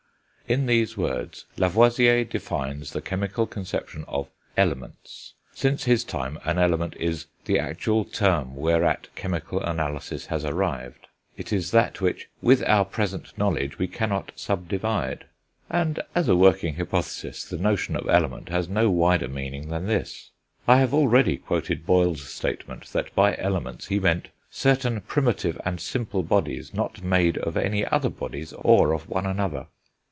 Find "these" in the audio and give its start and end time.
0.65-0.97